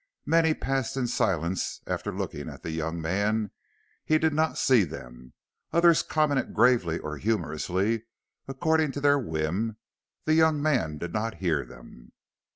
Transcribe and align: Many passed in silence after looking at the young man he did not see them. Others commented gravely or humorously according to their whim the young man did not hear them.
Many 0.25 0.55
passed 0.55 0.97
in 0.97 1.05
silence 1.05 1.81
after 1.85 2.11
looking 2.11 2.49
at 2.49 2.63
the 2.63 2.71
young 2.71 2.99
man 2.99 3.51
he 4.03 4.17
did 4.17 4.33
not 4.33 4.57
see 4.57 4.83
them. 4.83 5.33
Others 5.71 6.01
commented 6.01 6.55
gravely 6.55 6.97
or 6.97 7.17
humorously 7.17 8.05
according 8.47 8.93
to 8.93 8.99
their 8.99 9.19
whim 9.19 9.77
the 10.25 10.33
young 10.33 10.59
man 10.59 10.97
did 10.97 11.13
not 11.13 11.35
hear 11.35 11.63
them. 11.65 12.13